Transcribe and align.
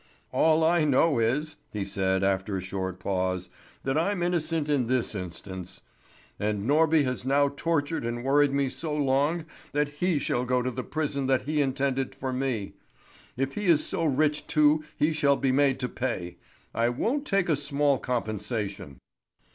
"All 0.31 0.63
I 0.63 0.83
know 0.83 1.19
is," 1.19 1.57
he 1.71 1.85
said 1.85 2.23
after 2.23 2.57
a 2.57 2.61
short 2.61 2.99
pause, 2.99 3.51
"that 3.83 3.99
I'm 3.99 4.23
innocent 4.23 4.67
in 4.67 4.87
this 4.87 5.13
instance. 5.13 5.83
And 6.39 6.65
Norby 6.67 7.03
has 7.03 7.23
now 7.23 7.53
tortured 7.55 8.03
and 8.03 8.23
worried 8.23 8.51
me 8.51 8.67
so 8.67 8.95
long 8.95 9.45
that 9.73 9.89
he 10.01 10.17
shall 10.17 10.43
go 10.43 10.63
to 10.63 10.71
the 10.71 10.83
prison 10.83 11.27
that 11.27 11.43
he 11.43 11.61
intended 11.61 12.15
for 12.15 12.33
me. 12.33 12.73
If 13.37 13.53
he 13.53 13.67
is 13.67 13.85
so 13.85 14.03
rich 14.03 14.47
too 14.47 14.83
he 14.97 15.13
shall 15.13 15.35
be 15.37 15.51
made 15.51 15.79
to 15.81 15.87
pay. 15.87 16.37
I 16.73 16.89
won't 16.89 17.27
take 17.27 17.47
a 17.47 17.55
small 17.55 17.99
compensation." 17.99 18.97